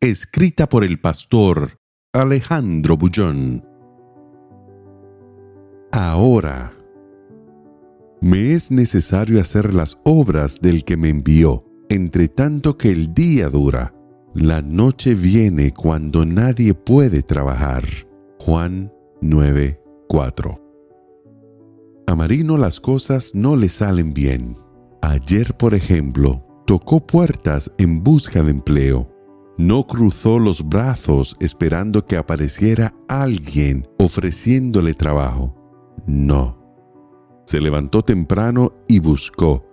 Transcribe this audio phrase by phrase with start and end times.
[0.00, 1.80] Escrita por el pastor
[2.12, 3.64] Alejandro Bullón.
[5.90, 6.72] Ahora.
[8.20, 13.48] Me es necesario hacer las obras del que me envió, entre tanto que el día
[13.48, 13.92] dura.
[14.34, 17.82] La noche viene cuando nadie puede trabajar.
[18.38, 20.60] Juan 9:4
[22.06, 24.56] A Marino las cosas no le salen bien.
[25.02, 29.17] Ayer, por ejemplo, tocó puertas en busca de empleo.
[29.58, 35.52] No cruzó los brazos esperando que apareciera alguien ofreciéndole trabajo.
[36.06, 36.56] No.
[37.44, 39.66] Se levantó temprano y buscó.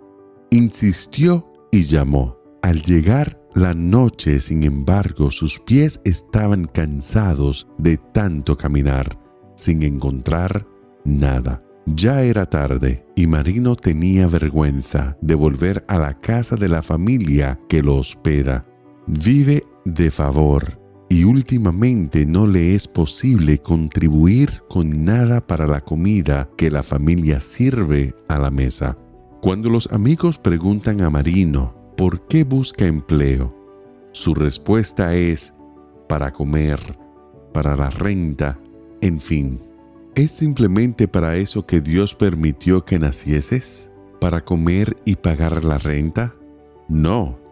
[0.50, 2.36] Insistió y llamó.
[2.64, 9.20] Al llegar la noche, sin embargo, sus pies estaban cansados de tanto caminar,
[9.56, 10.66] sin encontrar
[11.04, 11.64] nada.
[11.86, 17.60] Ya era tarde y Marino tenía vergüenza de volver a la casa de la familia
[17.70, 18.66] que lo hospeda.
[19.06, 26.50] Vive de favor y últimamente no le es posible contribuir con nada para la comida
[26.58, 28.98] que la familia sirve a la mesa.
[29.42, 33.56] Cuando los amigos preguntan a Marino por qué busca empleo,
[34.12, 35.54] su respuesta es
[36.10, 36.80] para comer,
[37.54, 38.60] para la renta,
[39.02, 39.62] en fin.
[40.16, 43.92] ¿Es simplemente para eso que Dios permitió que nacieses?
[44.20, 46.34] ¿Para comer y pagar la renta?
[46.88, 47.45] No.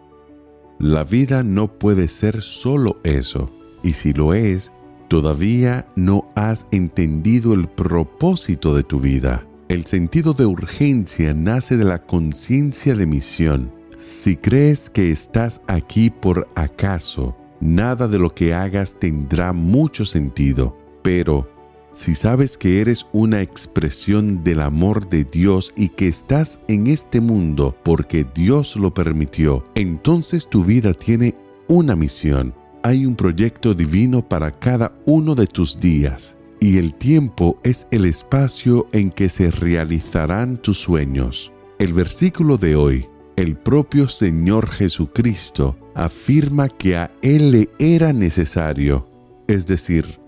[0.78, 3.50] La vida no puede ser solo eso,
[3.82, 4.72] y si lo es,
[5.08, 9.46] todavía no has entendido el propósito de tu vida.
[9.68, 13.72] El sentido de urgencia nace de la conciencia de misión.
[13.98, 20.76] Si crees que estás aquí por acaso, nada de lo que hagas tendrá mucho sentido,
[21.02, 21.48] pero
[21.94, 27.20] si sabes que eres una expresión del amor de Dios y que estás en este
[27.20, 31.36] mundo porque Dios lo permitió, entonces tu vida tiene
[31.68, 32.52] una misión.
[32.82, 38.06] Hay un proyecto divino para cada uno de tus días y el tiempo es el
[38.06, 41.52] espacio en que se realizarán tus sueños.
[41.78, 49.08] El versículo de hoy, el propio Señor Jesucristo afirma que a Él le era necesario,
[49.46, 50.23] es decir,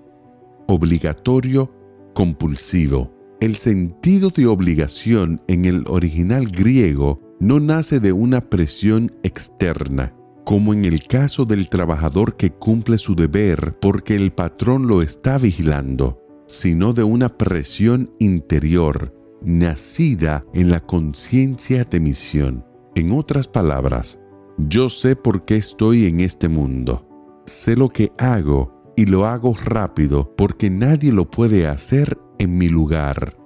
[0.66, 1.72] obligatorio
[2.14, 3.12] compulsivo.
[3.40, 10.72] El sentido de obligación en el original griego no nace de una presión externa, como
[10.72, 16.22] en el caso del trabajador que cumple su deber porque el patrón lo está vigilando,
[16.46, 19.12] sino de una presión interior,
[19.42, 22.64] nacida en la conciencia de misión.
[22.94, 24.18] En otras palabras,
[24.56, 27.06] yo sé por qué estoy en este mundo,
[27.44, 32.68] sé lo que hago y lo hago rápido porque nadie lo puede hacer en mi
[32.68, 33.36] lugar.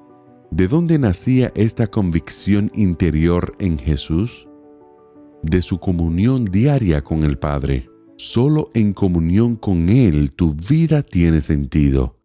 [0.51, 4.49] ¿De dónde nacía esta convicción interior en Jesús?
[5.43, 7.89] De su comunión diaria con el Padre.
[8.17, 12.17] Solo en comunión con Él tu vida tiene sentido.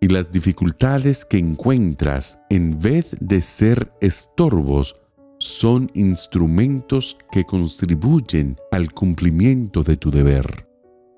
[0.00, 4.94] Y las dificultades que encuentras, en vez de ser estorbos,
[5.38, 10.67] son instrumentos que contribuyen al cumplimiento de tu deber.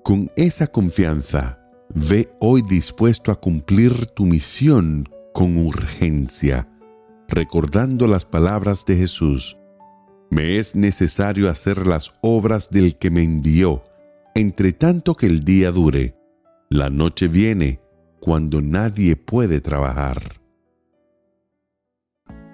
[0.03, 1.59] Con esa confianza,
[1.93, 6.67] ve hoy dispuesto a cumplir tu misión con urgencia,
[7.27, 9.57] recordando las palabras de Jesús.
[10.31, 13.83] Me es necesario hacer las obras del que me envió,
[14.33, 16.15] entre tanto que el día dure.
[16.69, 17.79] La noche viene
[18.19, 20.41] cuando nadie puede trabajar.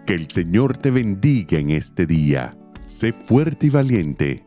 [0.06, 2.58] Que el Señor te bendiga en este día.
[2.84, 4.47] Sé fuerte y valiente